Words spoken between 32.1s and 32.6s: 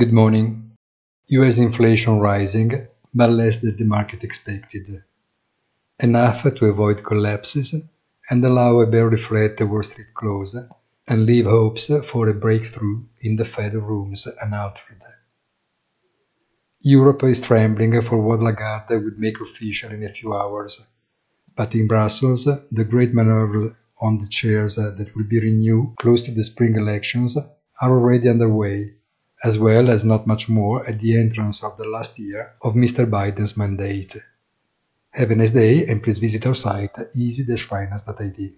year